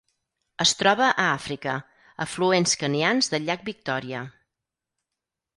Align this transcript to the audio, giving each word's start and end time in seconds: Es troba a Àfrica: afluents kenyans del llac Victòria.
Es 0.63 0.71
troba 0.79 1.03
a 1.09 1.25
Àfrica: 1.25 1.75
afluents 2.25 2.75
kenyans 2.85 3.33
del 3.35 3.47
llac 3.51 3.69
Victòria. 3.71 4.27